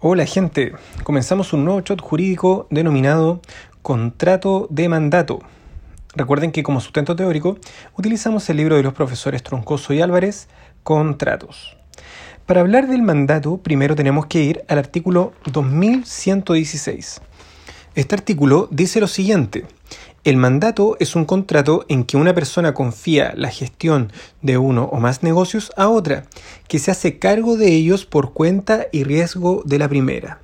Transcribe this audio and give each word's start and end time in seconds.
Hola 0.00 0.26
gente, 0.26 0.72
comenzamos 1.02 1.52
un 1.54 1.64
nuevo 1.64 1.80
shot 1.80 2.00
jurídico 2.00 2.66
denominado 2.68 3.40
contrato 3.80 4.66
de 4.68 4.88
mandato. 4.88 5.38
Recuerden 6.14 6.52
que 6.52 6.62
como 6.62 6.80
sustento 6.80 7.16
teórico 7.16 7.56
utilizamos 7.96 8.48
el 8.50 8.58
libro 8.58 8.76
de 8.76 8.82
los 8.82 8.92
profesores 8.92 9.42
Troncoso 9.42 9.94
y 9.94 10.02
Álvarez, 10.02 10.48
Contratos. 10.82 11.76
Para 12.44 12.60
hablar 12.60 12.86
del 12.88 13.02
mandato, 13.02 13.56
primero 13.58 13.96
tenemos 13.96 14.26
que 14.26 14.42
ir 14.42 14.64
al 14.68 14.78
artículo 14.78 15.32
2116. 15.46 17.22
Este 17.94 18.14
artículo 18.14 18.68
dice 18.70 19.00
lo 19.00 19.06
siguiente. 19.06 19.64
El 20.24 20.38
mandato 20.38 20.96
es 21.00 21.16
un 21.16 21.26
contrato 21.26 21.84
en 21.90 22.04
que 22.04 22.16
una 22.16 22.34
persona 22.34 22.72
confía 22.72 23.34
la 23.36 23.50
gestión 23.50 24.10
de 24.40 24.56
uno 24.56 24.84
o 24.84 24.98
más 24.98 25.22
negocios 25.22 25.70
a 25.76 25.90
otra, 25.90 26.24
que 26.66 26.78
se 26.78 26.90
hace 26.90 27.18
cargo 27.18 27.58
de 27.58 27.74
ellos 27.74 28.06
por 28.06 28.32
cuenta 28.32 28.86
y 28.90 29.04
riesgo 29.04 29.62
de 29.66 29.78
la 29.78 29.86
primera. 29.86 30.40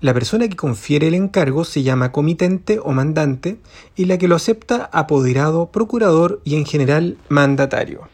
La 0.00 0.14
persona 0.14 0.46
que 0.46 0.54
confiere 0.54 1.08
el 1.08 1.14
encargo 1.14 1.64
se 1.64 1.82
llama 1.82 2.12
comitente 2.12 2.78
o 2.78 2.92
mandante 2.92 3.56
y 3.96 4.04
la 4.04 4.18
que 4.18 4.28
lo 4.28 4.36
acepta 4.36 4.88
apoderado, 4.92 5.66
procurador 5.72 6.40
y 6.44 6.54
en 6.54 6.64
general 6.64 7.16
mandatario. 7.28 8.08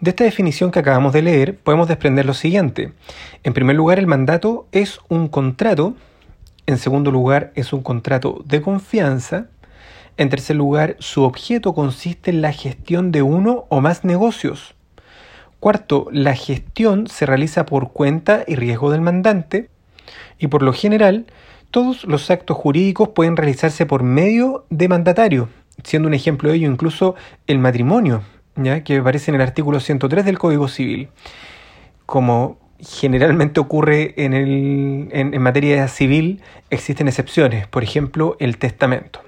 De 0.00 0.10
esta 0.10 0.24
definición 0.24 0.72
que 0.72 0.80
acabamos 0.80 1.12
de 1.12 1.22
leer 1.22 1.58
podemos 1.58 1.86
desprender 1.86 2.26
lo 2.26 2.34
siguiente. 2.34 2.92
En 3.44 3.54
primer 3.54 3.76
lugar, 3.76 4.00
el 4.00 4.08
mandato 4.08 4.66
es 4.72 4.98
un 5.08 5.28
contrato. 5.28 5.94
En 6.66 6.78
segundo 6.78 7.12
lugar, 7.12 7.52
es 7.54 7.72
un 7.72 7.82
contrato 7.82 8.42
de 8.44 8.60
confianza. 8.62 9.46
En 10.18 10.30
tercer 10.30 10.56
lugar, 10.56 10.96
su 10.98 11.24
objeto 11.24 11.74
consiste 11.74 12.30
en 12.30 12.40
la 12.40 12.52
gestión 12.52 13.12
de 13.12 13.20
uno 13.20 13.66
o 13.68 13.82
más 13.82 14.04
negocios. 14.04 14.74
Cuarto, 15.60 16.08
la 16.10 16.34
gestión 16.34 17.06
se 17.06 17.26
realiza 17.26 17.66
por 17.66 17.92
cuenta 17.92 18.44
y 18.46 18.54
riesgo 18.54 18.90
del 18.90 19.02
mandante. 19.02 19.68
Y 20.38 20.46
por 20.46 20.62
lo 20.62 20.72
general, 20.72 21.26
todos 21.70 22.04
los 22.04 22.30
actos 22.30 22.56
jurídicos 22.56 23.10
pueden 23.10 23.36
realizarse 23.36 23.84
por 23.84 24.02
medio 24.02 24.64
de 24.70 24.88
mandatario, 24.88 25.50
siendo 25.84 26.08
un 26.08 26.14
ejemplo 26.14 26.48
de 26.48 26.56
ello 26.56 26.70
incluso 26.70 27.14
el 27.46 27.58
matrimonio, 27.58 28.22
¿ya? 28.56 28.84
que 28.84 28.98
aparece 28.98 29.30
en 29.30 29.34
el 29.34 29.42
artículo 29.42 29.80
103 29.80 30.24
del 30.24 30.38
Código 30.38 30.68
Civil. 30.68 31.08
Como 32.06 32.58
generalmente 32.78 33.60
ocurre 33.60 34.14
en, 34.16 34.32
en 35.12 35.42
materia 35.42 35.88
civil, 35.88 36.40
existen 36.70 37.08
excepciones, 37.08 37.66
por 37.66 37.82
ejemplo, 37.82 38.36
el 38.38 38.56
testamento 38.58 39.20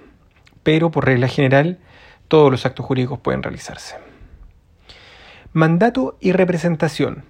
pero 0.69 0.91
por 0.91 1.07
regla 1.07 1.29
general 1.29 1.79
todos 2.29 2.51
los 2.51 2.67
actos 2.67 2.85
jurídicos 2.85 3.21
pueden 3.21 3.43
realizarse. 3.43 3.97
Mandato 5.55 6.19
y 6.21 6.33
representación. 6.33 7.25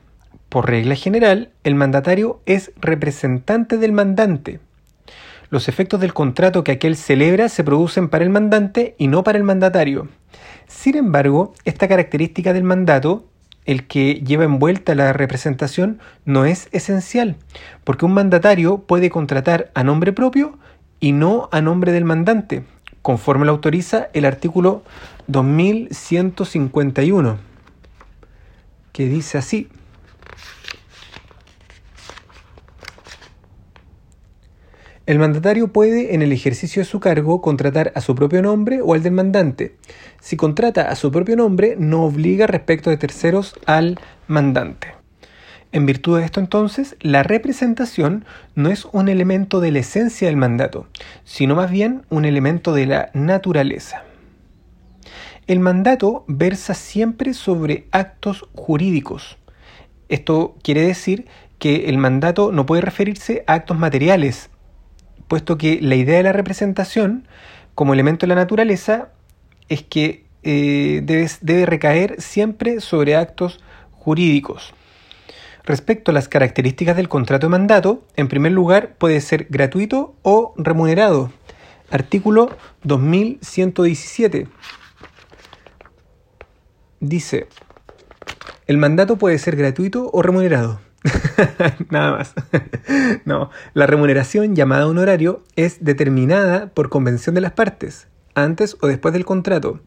Por 0.49 0.69
regla 0.69 0.97
general, 0.97 1.53
el 1.63 1.77
mandatario 1.77 2.43
es 2.47 2.73
representante 2.81 3.79
del 3.79 3.93
mandante. 3.93 4.59
Los 5.51 5.69
efectos 5.69 6.01
del 6.01 6.15
contrato 6.15 6.65
que 6.65 6.73
aquel 6.73 6.97
celebra 6.97 7.49
se 7.49 7.63
producen 7.63 8.09
para 8.09 8.25
el 8.25 8.31
mandante 8.31 8.97
y 8.99 9.07
no 9.07 9.23
para 9.23 9.39
el 9.39 9.45
mandatario. 9.45 10.09
Sin 10.67 10.97
embargo, 10.97 11.55
esta 11.65 11.87
característica 11.87 12.53
del 12.53 12.65
mandato, 12.65 13.25
el 13.67 13.87
que 13.87 14.15
lleva 14.15 14.47
envuelta 14.47 14.97
la 14.97 15.13
representación, 15.13 16.01
no 16.25 16.45
es 16.45 16.69
esencial, 16.73 17.37
porque 17.85 18.05
un 18.05 18.15
mandatario 18.15 18.79
puede 18.79 19.11
contratar 19.11 19.71
a 19.75 19.85
nombre 19.85 20.13
propio 20.13 20.59
y 20.99 21.13
no 21.13 21.49
a 21.53 21.61
nombre 21.61 21.93
del 21.93 22.05
mandante, 22.05 22.65
conforme 23.09 23.47
lo 23.47 23.53
autoriza 23.53 24.11
el 24.13 24.27
artículo 24.27 24.83
2151, 25.29 27.39
que 28.93 29.07
dice 29.07 29.39
así. 29.39 29.69
El 35.07 35.19
mandatario 35.19 35.69
puede, 35.69 36.15
en 36.15 36.21
el 36.21 36.33
ejercicio 36.33 36.83
de 36.83 36.87
su 36.87 37.01
cargo, 37.01 37.41
contratar 37.41 37.93
a 37.95 38.03
su 38.03 38.15
propio 38.15 38.43
nombre 38.43 38.83
o 38.83 38.93
al 38.93 39.03
del 39.03 39.13
mandante. 39.13 39.77
Si 40.21 40.37
contrata 40.37 40.91
a 40.91 40.95
su 40.95 41.11
propio 41.11 41.35
nombre, 41.35 41.77
no 41.79 42.05
obliga 42.05 42.47
respecto 42.47 42.91
de 42.91 42.99
terceros 42.99 43.55
al 43.65 43.99
mandante. 44.27 44.98
En 45.71 45.85
virtud 45.85 46.19
de 46.19 46.25
esto 46.25 46.41
entonces, 46.41 46.97
la 47.01 47.23
representación 47.23 48.25
no 48.55 48.71
es 48.71 48.87
un 48.87 49.09
elemento 49.09 49.61
de 49.61 49.71
la 49.71 49.81
esencia 49.81 50.29
del 50.29 50.37
mandato, 50.37 50.87
sino 51.25 51.55
más 51.55 51.71
bien 51.71 52.03
un 52.09 52.25
elemento 52.25 52.73
de 52.73 52.87
la 52.87 53.11
naturaleza. 53.13 54.03
El 55.47 55.61
mandato 55.61 56.25
versa 56.27 56.73
siempre 56.73 57.35
sobre 57.35 57.87
actos 57.91 58.49
jurídicos. 58.55 59.37
Esto 60.09 60.57
quiere 60.63 60.83
decir 60.83 61.27
que 61.59 61.87
el 61.91 61.99
mandato 61.99 62.51
no 62.51 62.65
puede 62.65 62.81
referirse 62.81 63.45
a 63.47 63.55
actos 63.55 63.79
materiales, 63.79 64.49
puesto 65.27 65.59
que 65.59 65.81
la 65.83 65.97
idea 65.97 66.17
de 66.17 66.23
la 66.23 66.33
representación 66.33 67.29
como 67.75 67.93
elemento 67.93 68.25
de 68.25 68.29
la 68.29 68.41
naturaleza 68.41 69.11
es 69.69 69.83
que 69.83 70.25
eh, 70.45 71.03
debe, 71.05 71.29
debe 71.43 71.67
recaer 71.67 72.21
siempre 72.23 72.81
sobre 72.81 73.17
actos 73.17 73.61
jurídicos. 73.93 74.73
Respecto 75.69 76.13
a 76.13 76.15
las 76.15 76.29
características 76.29 76.97
del 76.97 77.11
contrato 77.11 77.47
de 77.47 77.51
mandato, 77.51 78.03
en 78.17 78.29
primer 78.29 78.53
lugar 78.53 78.95
puede 78.97 79.21
ser 79.21 79.49
gratuito 79.51 80.15
o 80.23 80.55
remunerado. 80.57 81.31
Artículo 81.91 82.57
2117. 82.85 84.49
Dice, 87.01 87.49
el 88.67 88.79
mandato 88.79 89.19
puede 89.19 89.37
ser 89.37 89.57
gratuito 89.57 90.09
o 90.11 90.23
remunerado. 90.23 90.81
Nada 91.91 92.13
más. 92.13 92.33
no, 93.27 93.51
la 93.75 93.87
remuneración 93.87 94.57
llamada 94.57 94.87
honorario 94.87 95.45
es 95.55 95.85
determinada 95.85 96.69
por 96.69 96.89
convención 96.89 97.35
de 97.35 97.43
las 97.43 97.53
partes, 97.53 98.09
antes 98.35 98.79
o 98.81 98.87
después 98.87 99.13
del 99.13 99.27
contrato, 99.27 99.81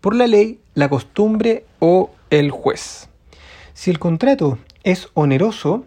por 0.00 0.14
la 0.14 0.28
ley, 0.28 0.60
la 0.72 0.88
costumbre 0.88 1.66
o 1.78 2.10
el 2.30 2.50
juez. 2.50 3.10
Si 3.74 3.90
el 3.90 3.98
contrato 3.98 4.56
es 4.86 5.08
oneroso, 5.14 5.84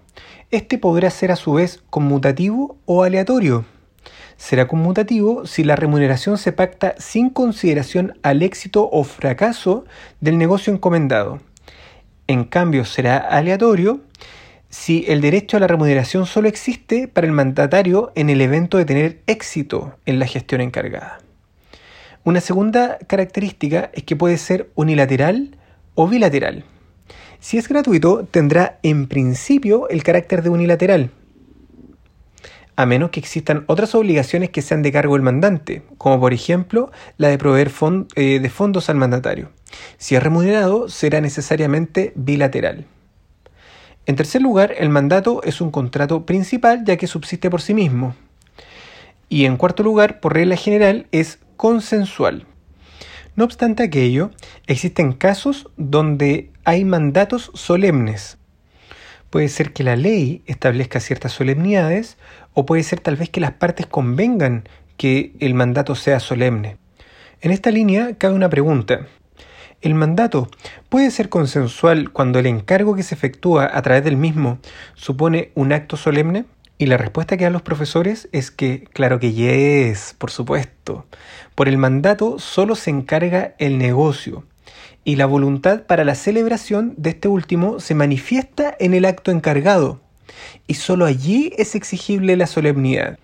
este 0.52 0.78
podrá 0.78 1.10
ser 1.10 1.32
a 1.32 1.38
su 1.38 1.54
vez 1.54 1.82
conmutativo 1.90 2.78
o 2.86 3.04
aleatorio. 3.04 3.64
Será 4.36 4.68
conmutativo 4.68 5.48
si 5.48 5.64
la 5.64 5.78
remuneración 5.78 6.38
se 6.38 6.52
pacta 6.52 6.96
sin 6.98 7.30
consideración 7.30 8.20
al 8.24 8.44
éxito 8.44 8.90
o 8.92 9.06
fracaso 9.06 9.86
del 10.20 10.38
negocio 10.38 10.74
encomendado. 10.74 11.40
En 12.28 12.44
cambio, 12.44 12.84
será 12.84 13.18
aleatorio 13.18 14.02
si 14.70 15.06
el 15.08 15.22
derecho 15.22 15.56
a 15.56 15.62
la 15.62 15.68
remuneración 15.68 16.26
solo 16.26 16.50
existe 16.50 17.08
para 17.08 17.26
el 17.26 17.34
mandatario 17.34 18.12
en 18.16 18.30
el 18.30 18.42
evento 18.42 18.78
de 18.78 18.86
tener 18.86 19.22
éxito 19.28 19.96
en 20.06 20.20
la 20.20 20.28
gestión 20.28 20.59
encargada. 20.59 21.20
Una 22.26 22.42
segunda 22.42 22.98
característica 23.08 23.92
es 23.94 24.04
que 24.04 24.18
puede 24.18 24.38
ser 24.38 24.70
unilateral 24.76 25.56
o 25.96 26.08
bilateral. 26.09 26.66
Si 27.40 27.58
es 27.58 27.70
gratuito, 27.70 28.28
tendrá 28.30 28.80
en 28.84 29.08
principio 29.08 29.88
el 29.88 30.04
carácter 30.04 30.44
de 30.44 30.50
unilateral, 30.50 31.10
a 32.76 32.86
menos 32.86 33.12
que 33.12 33.20
existan 33.22 33.64
otras 33.68 33.96
obligaciones 33.96 34.50
que 34.50 34.62
sean 34.62 34.82
de 34.82 34.92
cargo 34.92 35.14
del 35.14 35.22
mandante, 35.22 35.84
como 35.98 36.20
por 36.20 36.34
ejemplo 36.34 36.92
la 37.18 37.30
de 37.30 37.38
proveer 37.38 37.72
eh, 38.16 38.40
de 38.42 38.50
fondos 38.50 38.90
al 38.90 38.98
mandatario. 38.98 39.52
Si 39.97 40.16
es 40.16 40.24
remunerado, 40.24 40.90
será 40.90 41.22
necesariamente 41.22 42.12
bilateral. 42.16 42.86
En 44.06 44.18
tercer 44.18 44.42
lugar, 44.42 44.74
el 44.78 44.90
mandato 44.90 45.42
es 45.44 45.62
un 45.62 45.72
contrato 45.72 46.26
principal 46.26 46.84
ya 46.84 46.97
que 46.97 47.08
subsiste 47.08 47.50
por 47.50 47.62
sí 47.62 47.74
mismo. 47.74 48.16
Y 49.30 49.46
en 49.46 49.56
cuarto 49.56 49.84
lugar, 49.84 50.20
por 50.20 50.34
regla 50.34 50.58
general, 50.58 51.08
es 51.12 51.40
consensual. 51.56 52.46
No 53.35 53.46
obstante 53.46 53.84
aquello, 53.84 54.31
existen 54.67 55.14
casos 55.14 55.70
donde 55.78 56.52
hay 56.66 56.85
mandatos 56.85 57.52
solemnes. 57.53 58.37
Puede 59.29 59.47
ser 59.47 59.73
que 59.73 59.84
la 59.84 59.96
ley 59.96 60.41
establezca 60.47 60.99
ciertas 60.99 61.34
solemnidades 61.34 62.17
o 62.53 62.66
puede 62.66 62.84
ser 62.84 62.99
tal 62.99 63.16
vez 63.16 63.29
que 63.29 63.40
las 63.40 63.52
partes 63.52 63.85
convengan 63.85 64.67
que 64.97 65.34
el 65.40 65.53
mandato 65.53 65.96
sea 65.96 66.20
solemne. 66.20 66.78
En 67.41 67.52
esta 67.52 67.72
línea 67.72 68.16
cabe 68.17 68.35
una 68.35 68.49
pregunta. 68.49 69.08
¿El 69.82 69.96
mandato 69.96 70.49
puede 70.90 71.09
ser 71.09 71.29
consensual 71.29 72.11
cuando 72.11 72.40
el 72.40 72.47
encargo 72.47 72.96
que 72.96 73.03
se 73.03 73.16
efectúa 73.16 73.70
a 73.72 73.82
través 73.82 74.03
del 74.03 74.17
mismo 74.17 74.59
supone 74.96 75.52
un 75.55 75.72
acto 75.72 75.96
solemne? 75.96 76.46
Y 76.81 76.85
la 76.85 76.96
respuesta 76.96 77.35
que 77.35 77.43
dan 77.43 77.52
los 77.52 77.61
profesores 77.61 78.29
es 78.31 78.52
que, 78.52 78.85
claro 78.93 79.20
que 79.20 79.34
yes, 79.34 80.16
por 80.17 80.31
supuesto. 80.31 81.05
Por 81.53 81.67
el 81.67 81.78
mandato 81.78 82.40
solo 82.40 82.76
se 82.76 82.90
encarga 82.90 83.53
el 83.59 83.78
negocio 83.78 84.46
y 85.03 85.17
la 85.17 85.26
voluntad 85.26 85.84
para 85.84 86.05
la 86.05 86.16
celebración 86.16 86.93
de 86.96 87.09
este 87.09 87.28
último 87.28 87.81
se 87.81 87.96
manifiesta 87.96 88.73
en 88.79 88.93
el 88.93 89.03
acto 89.03 89.29
encargado 89.29 89.99
y 90.67 90.76
solo 90.76 91.03
allí 91.03 91.52
es 91.58 91.76
exigible 91.76 92.37
la 92.37 92.47
solemnidad. 92.47 93.20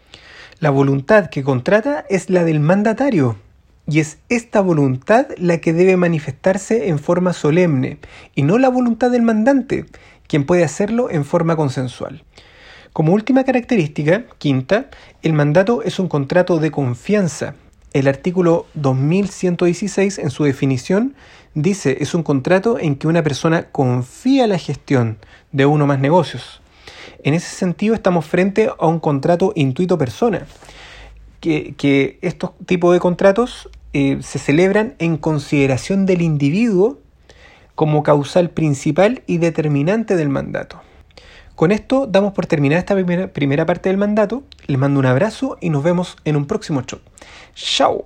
La 0.60 0.70
voluntad 0.70 1.30
que 1.30 1.42
contrata 1.42 2.06
es 2.10 2.30
la 2.30 2.44
del 2.44 2.60
mandatario 2.60 3.38
y 3.88 4.02
es 4.02 4.18
esta 4.28 4.60
voluntad 4.60 5.28
la 5.38 5.60
que 5.60 5.72
debe 5.72 5.96
manifestarse 5.96 6.90
en 6.90 7.00
forma 7.00 7.32
solemne 7.32 8.00
y 8.36 8.44
no 8.44 8.58
la 8.58 8.68
voluntad 8.68 9.12
del 9.12 9.22
mandante, 9.22 9.86
quien 10.28 10.46
puede 10.46 10.66
hacerlo 10.66 11.10
en 11.10 11.24
forma 11.24 11.56
consensual. 11.56 12.26
Como 12.96 13.12
última 13.12 13.44
característica, 13.44 14.24
quinta, 14.38 14.86
el 15.22 15.34
mandato 15.34 15.84
es 15.84 16.00
un 16.00 16.08
contrato 16.08 16.60
de 16.60 16.72
confianza. 16.72 17.54
El 17.92 18.08
artículo 18.08 18.68
2116 18.76 20.18
en 20.18 20.30
su 20.30 20.46
definición 20.46 21.14
dice 21.56 21.98
es 22.00 22.14
un 22.16 22.24
contrato 22.24 22.80
en 22.80 22.96
que 22.96 23.10
una 23.10 23.22
persona 23.22 23.64
confía 23.64 24.48
la 24.48 24.58
gestión 24.58 25.18
de 25.52 25.66
uno 25.66 25.84
o 25.84 25.88
más 25.88 26.00
negocios. 26.00 26.62
En 27.22 27.34
ese 27.34 27.54
sentido 27.54 27.96
estamos 27.96 28.28
frente 28.28 28.70
a 28.80 28.88
un 28.88 29.02
contrato 29.02 29.52
intuito 29.56 29.98
persona, 29.98 30.48
que, 31.42 32.18
estos 32.22 32.52
tipos 32.66 32.94
de 32.94 33.02
contratos 33.02 33.70
eh, 33.92 34.20
se 34.22 34.40
celebran 34.40 34.96
en 35.00 35.18
consideración 35.18 36.06
del 36.06 36.22
individuo 36.22 37.00
como 37.76 38.04
causal 38.04 38.52
principal 38.52 39.22
y 39.28 39.40
determinante 39.40 40.16
del 40.16 40.30
mandato. 40.30 40.80
Con 41.56 41.72
esto 41.72 42.06
damos 42.06 42.34
por 42.34 42.48
terminada 42.48 42.80
esta 42.80 42.96
primera, 42.96 43.28
primera 43.28 43.66
parte 43.66 43.88
del 43.88 43.98
mandato. 43.98 44.44
Les 44.68 44.78
mando 44.78 45.00
un 45.00 45.06
abrazo 45.06 45.58
y 45.62 45.70
nos 45.70 45.84
vemos 45.84 46.18
en 46.26 46.36
un 46.36 46.48
próximo 46.48 46.82
show. 46.82 47.00
¡Chao! 47.56 48.06